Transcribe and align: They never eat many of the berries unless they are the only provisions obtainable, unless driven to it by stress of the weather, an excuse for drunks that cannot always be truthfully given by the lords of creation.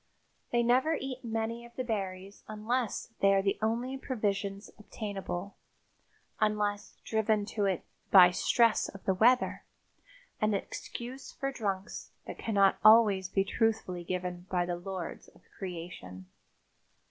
They 0.51 0.63
never 0.63 0.95
eat 0.99 1.23
many 1.23 1.63
of 1.63 1.75
the 1.75 1.83
berries 1.83 2.43
unless 2.47 3.13
they 3.19 3.35
are 3.35 3.43
the 3.43 3.59
only 3.61 3.97
provisions 3.99 4.71
obtainable, 4.79 5.57
unless 6.39 6.97
driven 7.05 7.45
to 7.53 7.65
it 7.65 7.83
by 8.09 8.31
stress 8.31 8.89
of 8.89 9.03
the 9.05 9.13
weather, 9.13 9.63
an 10.41 10.55
excuse 10.55 11.31
for 11.31 11.51
drunks 11.51 12.13
that 12.25 12.39
cannot 12.39 12.79
always 12.83 13.29
be 13.29 13.43
truthfully 13.43 14.03
given 14.03 14.47
by 14.49 14.65
the 14.65 14.75
lords 14.75 15.27
of 15.27 15.41
creation. 15.59 16.25